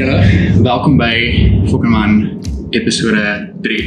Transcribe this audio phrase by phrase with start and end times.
[0.00, 1.16] Julle, welkom by
[1.68, 2.40] Fokkerman
[2.72, 3.80] episode 3.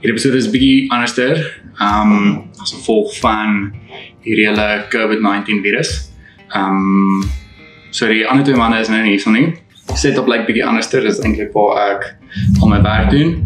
[0.00, 1.36] Hierdie episode is bietjie anderster.
[1.84, 3.74] Um as gevolg van
[4.24, 5.90] hierdie hele COVID-19 virus.
[6.56, 7.26] Um
[7.92, 9.52] so die ander twee manne is nou nie hierson nie.
[9.92, 12.08] Set op like bietjie anderster is eintlik waar ek
[12.62, 13.36] al my werk doen.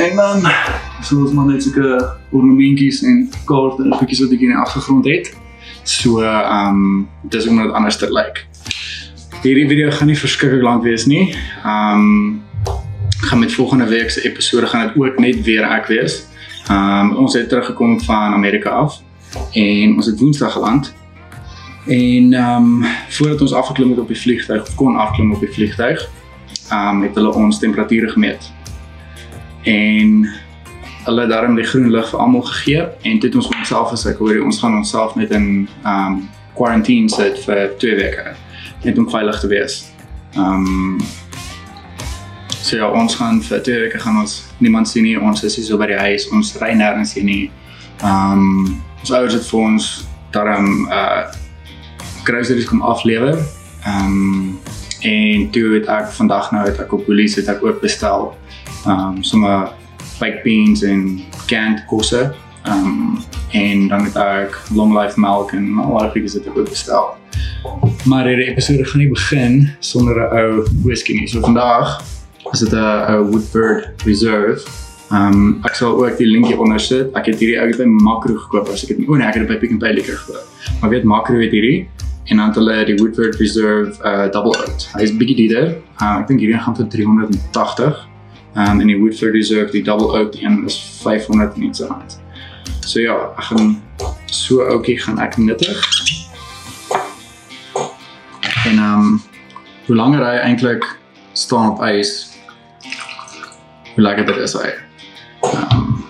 [0.00, 0.48] En dan
[1.04, 2.00] so ons maar net sulke
[2.32, 5.34] ornamentjies en kaarte en bietjie so dinge in die agtergrond het.
[5.84, 8.40] So um dis ook net anderster lyk.
[8.40, 8.87] Like.
[9.38, 11.36] Hierdie video gaan nie verskriklik lank wees nie.
[11.62, 12.42] Um
[13.22, 16.26] gaan met volgende week se episode gaan dit ook net weer ek wees.
[16.70, 18.96] Um ons het teruggekom van Amerika af
[19.52, 20.94] en ons het Woensdag geland.
[21.86, 26.02] En um voordat ons afgeklim het op die vliegtuig, kon afklim op die vliegtuig,
[26.72, 28.50] um het hulle ons temperature gemeet.
[29.62, 30.26] En
[31.04, 34.42] hulle het daarom die groen lig vir almal gegee en dit ons onsself gesê, hoor
[34.44, 36.20] ons gaan onsself net in um
[36.58, 38.34] quarantine sit vir 2 weke
[38.82, 39.80] net om veilig te wees.
[40.36, 41.00] Ehm um,
[42.58, 45.16] so ja, ons gaan vir twee weke gaan ons niemand sien nie.
[45.20, 46.28] Ons is hier so by die huis.
[46.34, 47.50] Ons ry nêrens hier nie.
[48.02, 49.92] Ehm um, ons ouers het vir ons
[50.34, 51.28] daarom uh
[52.28, 53.38] groceries kom aflewer.
[53.84, 54.58] Ehm um,
[55.00, 58.34] en toe het ek vandag nou het ek op polisie het ek ook bestel.
[58.84, 59.72] Ehm um, sommer
[60.18, 62.28] baked beans en canned kosse.
[62.62, 63.18] Ehm um,
[63.50, 67.17] en dan het ek long life milk en al daai goedjies het ek ook bestel.
[68.04, 71.26] Maar hierdie episode gaan nie begin sonder 'n ou whisky nie.
[71.26, 72.02] So vandag
[72.52, 74.60] is dit 'n Woodford Reserve.
[75.10, 77.12] Um ek sal ook die linkie onder sit.
[77.16, 79.08] Ek het hierdie ou by Makro gekoop as ek dit nie.
[79.08, 80.44] O nee, ek het dit by Pick n Pay lekker gekoop.
[80.80, 81.88] Maar weet Makro het hierdie
[82.28, 84.88] en dan hulle die Woodford Reserve uh double oat.
[84.94, 85.76] Hy is bietjie duurder.
[86.00, 88.04] Uh, ek dink hierdie gaan vir 380.
[88.56, 92.20] Um en die Woodford Reserve die double oat een is 500 en iets rand.
[92.84, 93.76] So ja, ek gaan
[94.26, 95.80] so ouetjie gaan ek nuttig.
[98.66, 99.20] En ehm um,
[99.86, 100.84] hoe langer hy eintlik
[101.32, 102.28] staan op ys,
[103.94, 104.72] hoe lekker dit is hy.
[105.40, 106.04] Ehm um,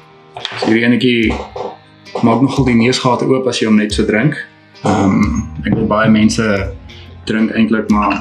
[0.57, 1.35] so hierdie enetjie
[2.23, 4.39] maak nogal die neusgate oop as jy hom net so drink.
[4.83, 6.49] Ehm um, ek weet baie mense
[7.29, 8.17] drink eintlik maar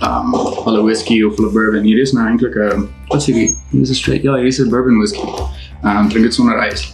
[0.00, 0.38] ehm um,
[0.68, 1.88] hulle whisky of hulle bourbon.
[1.88, 3.48] Hier is nou eintlik 'n wat sê jy?
[3.72, 5.26] Dis 'n straight ja, hier is 'n bourbon whisky.
[5.82, 6.92] Ehm um, drink dit sonder ys.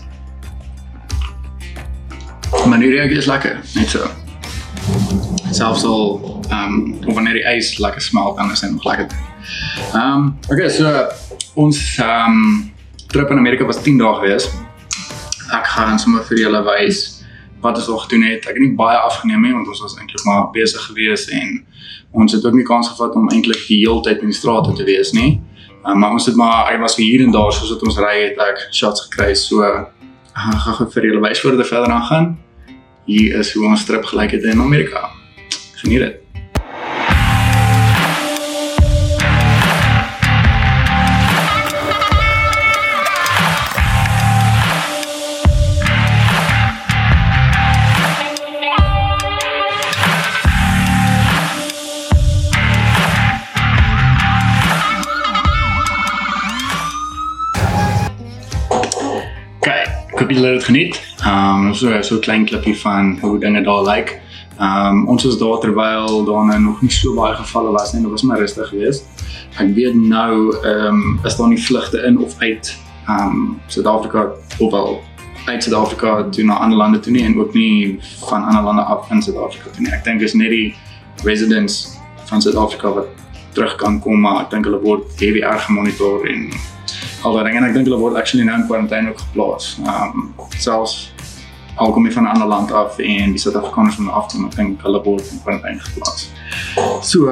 [2.67, 4.22] Maar nu reageer is lekker, net so
[5.55, 6.05] selfs al
[6.49, 9.07] ehm um, of wanneer die ys lekker smelt is dit nog lekker.
[9.93, 11.07] Ehm um, okay, so
[11.55, 12.73] ons ehm um,
[13.07, 14.49] trip in Amerika was 10 dae gewees.
[15.53, 17.23] Ek gaan sommer vir julle wys
[17.61, 18.47] wat ons al gedoen het.
[18.49, 21.63] Ek het nie baie afgeneem nie want ons was eintlik maar besig gewees en
[22.11, 24.85] ons het ook nie kans gevat om eintlik die hele tyd in die strate te
[24.89, 25.41] wees nie.
[25.87, 28.39] Um, maar ons het maar ek was hier en daar soos wat ons ry het
[28.51, 29.63] ek shots gekry so
[30.33, 32.37] gaan vir julle wys voordat ek verder aangaan.
[33.07, 35.11] Hier is hoe ons trip gelyk het in Amerika.
[35.83, 36.21] Geniet dit.
[60.13, 61.03] Ek het dit geniet.
[61.25, 64.21] Ehm um, so so 'n klein klipjie van hoe dinge daar lyk.
[64.59, 68.03] Ehm um, ons was daar terwyl daar nou nog nie so baie gevalle was nie,
[68.03, 69.07] dit was maar rustig geweest.
[69.57, 72.77] Ek weet nou ehm um, is daar nie vlugte in of uit
[73.07, 75.01] ehm um, Suid-Afrika of wel
[75.45, 77.99] uit Suid-Afrika toe na ander lande toe nie en ook nie
[78.29, 79.93] van ander lande af in Suid-Afrika toe nie.
[79.93, 80.75] Ek dink is net die
[81.25, 83.07] residents van Suid-Afrika wat
[83.53, 86.49] terug kan kom, maar ek dink hulle word heavy erg gemonitor en
[87.23, 89.79] al daai dinge en ek dink hulle word actually nou in quarantaine ook geplaas.
[89.87, 91.12] Ehm um, selfs
[91.77, 94.83] al kom jy van 'n ander land af en die Suid-Afrikaners van af ek dink
[94.83, 96.31] hulle word in kwarantyne geplaas.
[97.03, 97.31] So,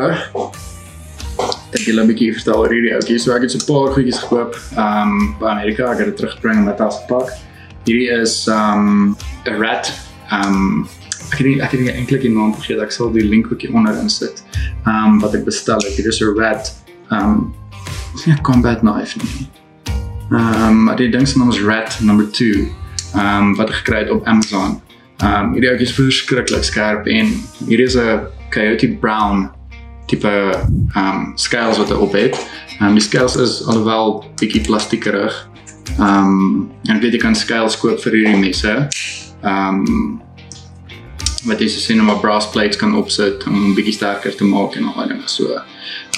[1.70, 3.18] ek wil 'n bietjie vertel oor hierdie ouetjie.
[3.18, 6.16] So ek het so 'n paar goedjies gekoop, ehm um, by Amerika, ek het dit
[6.16, 6.98] teruggebring in my tas.
[7.84, 9.92] Hierdie is ehm um, 'n rat
[10.30, 10.88] ehm um,
[11.32, 12.80] ek het nie, ek het eintlik die naam vergeet.
[12.80, 14.44] Ek sal die link ook onder insit.
[14.86, 15.96] Ehm um, wat ek bestel het.
[15.96, 16.74] Hier is 'n rat
[17.10, 17.54] ehm um,
[18.24, 19.48] ja, combat knife nie.
[20.30, 22.68] Ehm um, die ding se naam is rat number 2
[23.14, 24.80] ehm um, wat ek gekry het op Amazon.
[25.20, 27.32] Ehm um, hierdie is verskriklik skerp en
[27.66, 28.20] hier is 'n
[28.50, 29.50] Coyote Brown
[30.06, 30.28] tipe
[30.94, 32.36] ehm um, scales wat hy op het.
[32.78, 35.48] Ehm um, die scales is alhoewel bietjie plastiekerig.
[35.98, 38.88] Ehm um, en ek weet jy kan scales koop vir hierdie messe.
[39.42, 40.20] Ehm um,
[41.44, 44.74] wat is sien om 'n brass plates kan opsit om 'n bietjie sterker te maak
[44.74, 45.48] en al daai dinge so.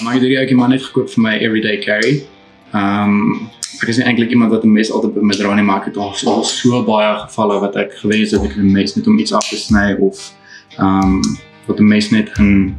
[0.03, 2.27] Maar ek het hierdie ouetjie maar net gekoop vir my everyday carry.
[2.73, 3.51] Ehm um,
[3.83, 5.97] ek is nie eintlik iemand wat 'n mes altyd met dra nie, maar ek het
[5.97, 6.15] al
[6.45, 9.57] so, baie gevalle wat ek gewens het ek 'n mes net om iets af te
[9.57, 10.33] sny of
[10.79, 11.23] ehm um,
[11.67, 12.77] wat 'n mes net in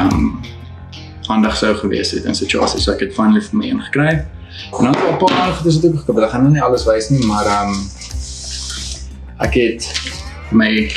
[0.00, 0.40] um
[1.26, 4.26] handig sou gewees het in situasies so ek het finally vir my een gekry.
[4.78, 6.18] En dan 'n paar goedes het ook gekom.
[6.18, 7.72] Ek gaan nou nie alles wys nie, maar um
[9.38, 9.82] ek het
[10.50, 10.90] my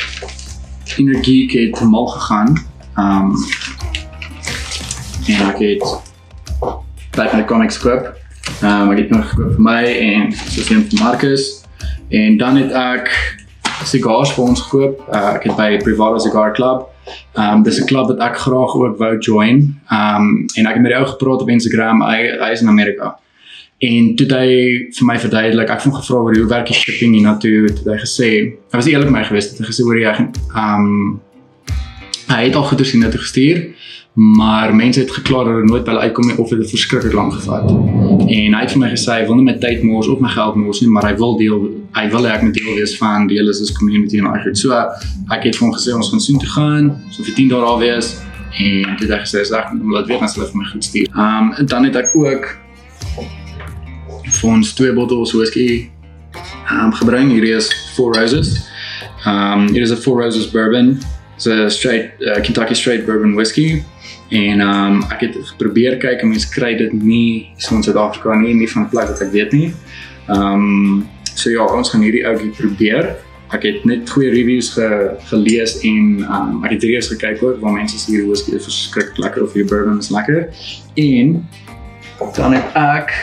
[0.97, 2.57] inner geek het mal gegaan.
[2.97, 3.35] Um
[5.27, 6.06] en ek het
[7.25, 8.13] van die comics koop.
[8.63, 11.47] Um ek het nog gekoop vir my en soos een vir Marcus.
[12.09, 13.11] En dan het ek
[13.85, 15.01] sigars vir ons gekoop.
[15.09, 16.87] Uh, ek het by Privado Cigar Club.
[17.33, 19.79] Um dis 'n klub wat ek graag ook wou join.
[19.91, 22.01] Um en ek het met jou gepraat op Instagram.
[22.01, 23.17] Hy hy is in Amerika.
[23.77, 24.49] En toe hy
[24.89, 27.97] vir my verduidelik, ek het hom gevra oor hoe werk die shipping hiernatoe, het hy
[28.01, 28.29] gesê,
[28.71, 30.13] hy was eerlik met my gewees, het hy gesê oor hy
[30.57, 31.21] um
[32.27, 33.61] hy het al goeie sien dit gestuur
[34.17, 37.33] maar mense het gekla dat dit nooit hulle uitkom nie of dit het verskriklik lank
[37.33, 37.69] gevat.
[37.69, 40.55] En hy het vir my gesê hy wil nie my tyd mors of my geld
[40.57, 43.53] mors nie, maar hy wil deel hy wil ek moet deel wees van die hele
[43.53, 46.49] is community en ek het so ek het vir hom gesê ons gaan soheen toe
[46.49, 48.09] gaan, so vir 10 dae daar wees
[48.57, 51.11] en dit het gesê ek moet laat weet as hulle vir my goed stuur.
[51.13, 52.47] Um en dan het ek ook
[54.39, 55.91] vir ons twee bottels whisky
[56.73, 57.29] um gebring.
[57.35, 58.65] Hierdie is Four Roses.
[59.29, 60.97] Um hier is 'n Four Roses bourbon.
[61.35, 63.85] It's a straight uh, Kentucky straight bourbon whiskey.
[64.29, 68.55] En um ek het probeer kyk en mense kry dit nie so in Suid-Afrika nie,
[68.57, 69.69] nie van plek wat ek weet nie.
[70.33, 71.07] Um
[71.37, 73.13] so ja, ons gaan hierdie ouetjie probeer.
[73.55, 74.89] Ek het net goeie reviews ge,
[75.29, 79.23] gelees en um ek het reeds gekyk ook waar mense sê hierdie whisky is verskriklik
[79.23, 80.49] lekker of hierdie bourbon is lekker.
[80.99, 81.37] En
[82.35, 83.15] dan het ek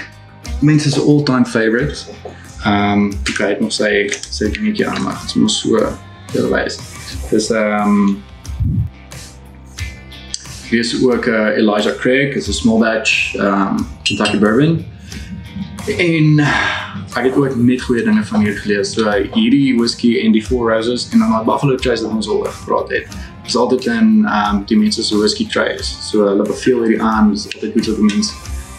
[0.65, 2.07] mense se all-time favorites.
[2.65, 5.85] Um ek het nog sê sê net ja, maar dit moet so
[6.33, 6.81] veel wees.
[7.29, 8.23] Dis um
[10.75, 14.85] Is ook uh, Elijah Craig, is 'n small batch um Kentucky bourbon.
[15.99, 16.41] En
[17.15, 18.93] ek het ook net goeie dinge van hier gelees.
[18.93, 22.37] So hierdie whisky en die Four Roses en dan die Buffalo Trace wat ons al
[22.37, 23.07] oor gepraat het.
[23.45, 25.97] Dis altyd in um die mense se whisky trays.
[26.11, 28.33] So hulle beveel hierdie aan, dis altyd goed vir mense.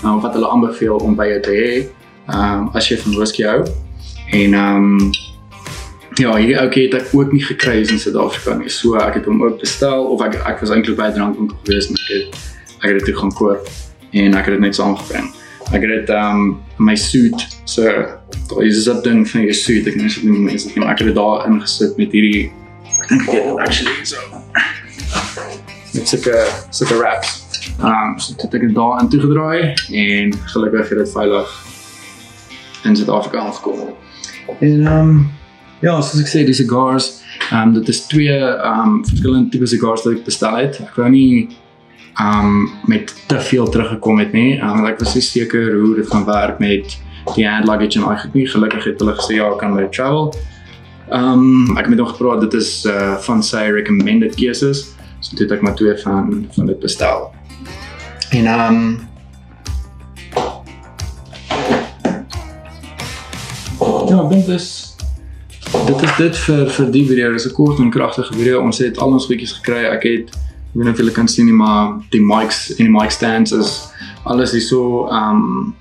[0.04, 1.72] Nou wat hulle aanbeveel om by jou te hê,
[2.28, 3.64] um as jy van whisky hou.
[4.32, 5.12] En um
[6.16, 8.70] Ja, hierdie ou het ek ook nie gekry in Suid-Afrika nie.
[8.72, 11.90] So ek het hom ook bestel of ek ek was eintlik by 'n drankwinkel gewees
[11.92, 12.38] en ek het
[12.84, 13.68] ek het dit gaan koop
[14.12, 15.28] en ek het dit net saamgebring.
[15.74, 17.36] Ek het dit um my suit
[17.66, 19.88] so daar is 'n ding van jou suit.
[19.88, 22.52] Ek net nie mense nie, ek het dit daar ingesit met hierdie
[23.02, 24.18] ek dink ek het actually so.
[25.94, 27.44] Met sulke sulke wraps.
[27.84, 31.66] Um so dit het ek daar aan toe gedraai en gelukkig het dit veilig
[32.86, 33.90] in Suid-Afrika aangekom.
[34.60, 35.44] En um
[35.84, 37.10] Ja, soos ek sê, die cigars,
[37.50, 40.80] ehm um, dit is twee ehm um, verskillende tipe cigars wat ek bestel het.
[40.86, 41.50] Ek wou nie
[42.16, 44.56] ehm um, met te veel teruggekom het nie.
[44.56, 46.96] Ehm um, ek was nie seker hoe dit gaan werk met
[47.36, 48.48] die hand luggage en eigenlijk nie.
[48.48, 50.32] Gelukkig het hulle gesê ja, kan met travel.
[51.10, 54.88] Ehm um, ek het met hom gepraat, dit is uh van sy recommended keuses.
[55.20, 57.34] So dit ek maar twee van van dit bestel.
[58.32, 59.14] En ehm um,
[64.06, 64.95] Ja, ek dink dis
[65.86, 67.32] dit is dit vir vir die video.
[67.32, 68.62] Dit is 'n kort en kragtige video.
[68.62, 69.86] Ons het al ons goedjies gekry.
[69.86, 73.00] Ek het ek weet nie of julle kan sien nie, maar die mics en die
[73.00, 73.88] mic stands is
[74.24, 75.76] alles hier so um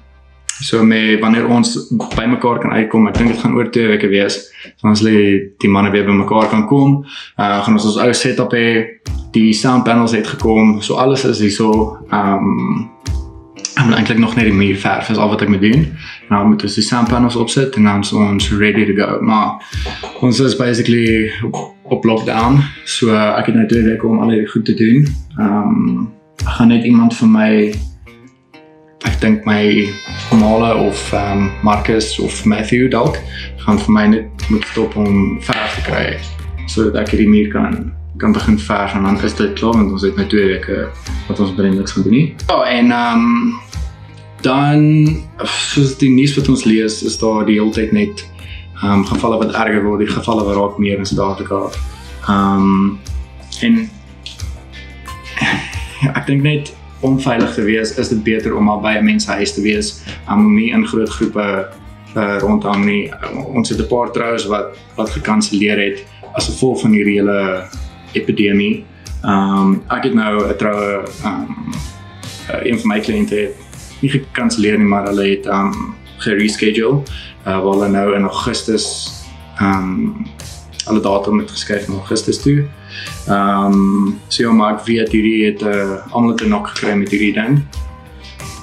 [0.61, 3.09] so mee wanneer ons bymekaar kan uitkom.
[3.09, 4.51] Ek dink dit gaan oor 2 weke wees.
[4.83, 7.05] Dan as lê die manne weer bymekaar kan kom.
[7.39, 8.85] Uh gaan ons ons ou setup hê.
[9.33, 10.83] Die sound panels het gekom.
[10.83, 12.94] So alles is hier so um
[13.75, 15.87] Ek moet eintlik nog net die muur verf, is al wat ek moet doen.
[16.31, 19.19] Nou moet ons die sound panels opsit en dan is ons ready to go.
[19.21, 19.65] Maar
[20.21, 22.61] ons is basically op, op lockdown.
[22.85, 25.09] So ek het nou twee weke om al die goed te doen.
[25.39, 26.13] Ehm um,
[26.45, 27.51] ek gaan net iemand vir my
[29.09, 29.89] ek dink my
[30.41, 33.19] Mala of ehm um, Marcus of Matthew dalk
[33.65, 36.07] gaan vir my net moet stop om verf te kry
[36.67, 40.03] sodat ek hierdie muur kan kan begin verf en dan is dit klaar want ons
[40.03, 40.89] het net twee weke
[41.29, 42.35] wat ons binne niks gaan doen nie.
[42.47, 43.55] Ja, en ehm um,
[44.45, 44.83] dan
[45.49, 48.25] soos die nuus wat ons lees is daar die hele tyd net
[48.83, 51.69] ehm um, gevalle wat erger word, die gevalle wat raak meer in Suid-Afrika.
[52.29, 52.99] Ehm um,
[53.61, 53.91] en
[56.19, 59.27] ek dink net om veilig te wees, is dit beter om al by 'n mens
[59.27, 61.47] huis te wees, um, om nie in groot groepe
[62.17, 63.11] uh, rondom nie.
[63.55, 66.05] Ons het 'n paar troues wat wat gekanselleer het
[66.35, 67.67] as gevolg van hierdie hele
[68.15, 68.85] epidemie.
[69.25, 71.75] Ehm um, ek het nou 'n troue ehm um,
[72.63, 73.51] een van my kliënte
[74.01, 77.03] nie gekanselleer nie, maar hulle het ehm um, gereschedule
[77.47, 79.13] uh, waar hulle nou in Augustus
[79.59, 80.27] ehm um,
[80.85, 82.65] alle datum het geskryf na Augustus toe.
[83.29, 87.33] Ehm um, so ja, maar weet hierdie het uh, almal te nok gekry met hierdie
[87.33, 87.63] ding.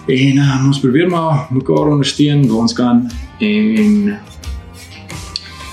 [0.07, 4.19] En um, ons probeer maar mekaar ondersteun waar ons kan en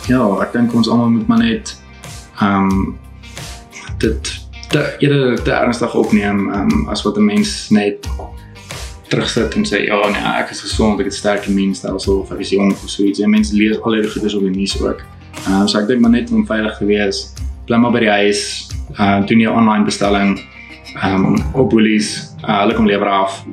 [0.09, 1.77] ja, ek dink ons almal moet maar net
[2.41, 2.97] ehm um,
[3.99, 4.35] dit
[4.69, 8.09] te eerder te ernstig opneem um, as wat 'n mens net
[9.09, 12.51] terugsit en sê ja nee ek is gesond ek het sterk immuunstelsel of ek is
[12.51, 15.01] jong of so iets en mense lees al hierdie goedes op die nuus ook.
[15.47, 17.33] Ehm um, so ek dink maar net om veilig te wees,
[17.67, 18.43] bly maar by die huis,
[18.99, 20.39] uh doen jou online bestelling
[20.95, 23.45] ehm um, op Woolies, uh, hulle kom lewer af.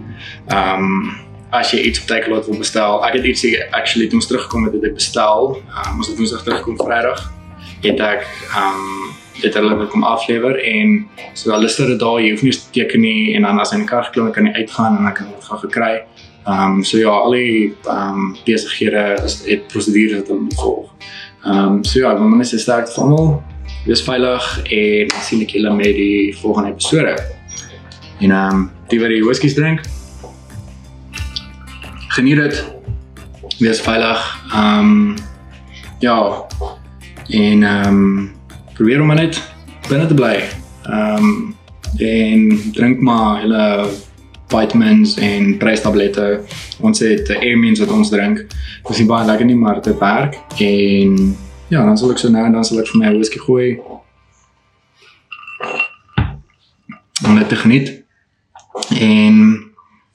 [0.47, 1.13] Ehm um,
[1.55, 4.73] as jy iets op Takealot wil bestel, ek het iets actually toe ons teruggekom het
[4.73, 5.55] het ek bestel.
[5.55, 7.31] Ehm um, ons het woensdag terugkom Vrydag
[7.85, 9.04] het ek ehm um,
[9.41, 12.71] dit hulle wil kom aflewer en so hulle sit dit daar jy hoef nie te
[12.77, 15.17] teken nie en dan as hy in die kar geklim kan hy uitgaan en dan
[15.17, 15.93] kan dit gaan gekry.
[16.45, 19.05] Ehm um, so ja, al die ehm um, besighede
[19.49, 20.91] het prosedures wat hulle volg.
[21.43, 23.43] Ehm um, so ja, maar mense sterk vir almal.
[23.85, 27.17] Wees veilig en sien ek julle met die volgende episode.
[28.19, 29.81] En ehm um, die wat die whiskies drink.
[32.15, 32.63] Geniet dit.
[33.57, 34.23] Wees veilig.
[34.53, 35.15] Ehm um,
[35.99, 36.45] ja.
[37.29, 38.34] En ehm um,
[38.75, 39.39] probeer om net
[39.89, 40.35] binne te bly.
[40.89, 41.53] Ehm um,
[41.95, 43.89] en drink maar hulle
[44.51, 46.41] vitamins en preistablette.
[46.83, 48.41] Ons het Airmins wat ons drink.
[48.87, 51.35] Dis nie baie lekker nie, maar dit werk en
[51.71, 53.69] ja, dan sal ek so nou en dan sal ek vir my whisky gooi.
[57.23, 57.93] Om net te geniet.
[58.99, 59.39] En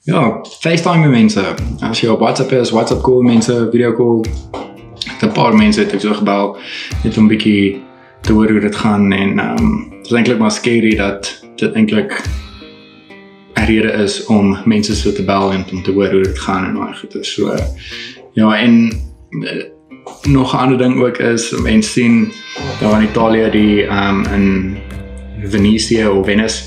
[0.05, 0.23] ja,
[0.61, 1.45] FaceTime met mense.
[1.81, 4.21] As jy op WhatsApp is, WhatsApp call mense, video call.
[5.21, 6.55] 'n paar mense het ek so gebel
[7.03, 7.81] net om bietjie
[8.21, 11.73] te hoor hoe dit gaan en ehm um, dit is eintlik maar scary dat dit
[11.73, 12.21] eintlik
[13.53, 16.65] 'n rede is om mense so te bel en om te hoor hoe dit gaan
[16.65, 17.55] en daai goeie so.
[18.33, 18.91] Ja, en
[19.29, 19.63] uh,
[20.23, 22.31] nog 'n ander ding ook is mense sien
[22.79, 24.77] daar in Italië die ehm um, in
[25.49, 26.63] Venesië of Venice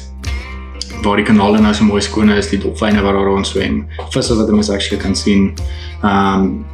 [1.03, 4.37] waar die kanale nou so mooi skoon is, die dolfyne wat daar rond swem, visse
[4.37, 5.55] wat mense actually kan sien.
[6.03, 6.65] Ehm um,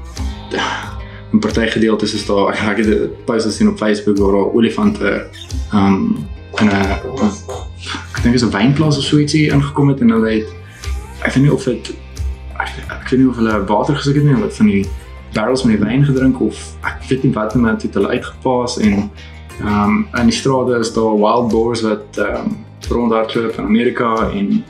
[1.33, 5.27] 'n party gedeeltes is daar ek het dit post gesien op Facebook waar daar olifante
[5.73, 6.27] ehm um,
[6.61, 6.99] in 'n
[8.15, 10.49] ek dink is 'n wynplaas of so ietsie ingekom het en hulle het
[11.23, 11.95] ek weet nie of dit
[12.57, 14.87] ek, ek weet nie of hulle water gesit het nie of wat van die
[15.33, 19.11] barrels met die wyn gedrink of ek weet nie wat net het hulle uitgepaas en
[19.61, 22.57] ehm um, in die strate is daar wild boars wat ehm um,
[22.89, 24.65] rondhardloop in Amerika en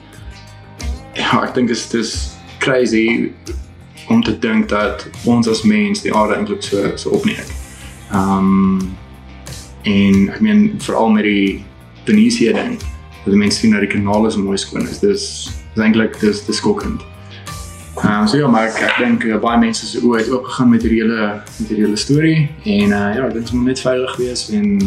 [1.14, 3.32] ja, ek dink dit is crazy
[4.10, 7.46] om te dink dat ons as mens die aarde eintlik so so opneem.
[8.10, 8.96] Ehm um,
[9.82, 11.64] en ek meen veral met die
[12.04, 12.74] Venesië ding,
[13.24, 14.98] dat mense sien dat die kanaal is mooi skoon is.
[15.00, 15.24] Dis
[15.74, 17.06] is eintlik dis dis skokkend.
[18.02, 20.50] Ehm um, so ja, maar ek, ek dink uh, baie mense se oë het oop
[20.50, 24.16] gegaan met hierdie hele met hierdie hele storie en uh, ja, dit moet net veilig
[24.18, 24.78] wees en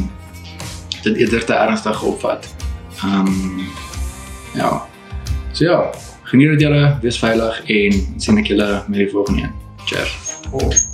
[1.04, 2.50] dit eerder te ernstig opvat.
[3.04, 3.68] Ehm um,
[4.54, 4.74] ja.
[5.54, 5.80] So ja,
[6.34, 9.62] geniet dit julle, wees veilig en sien ek julle met die volgende een.
[9.86, 10.18] Cheers.
[10.50, 10.93] Oh.